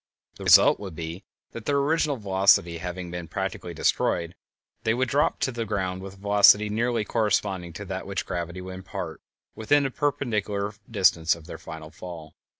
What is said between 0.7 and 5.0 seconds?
would be that, their original velocity having been practically destroyed, they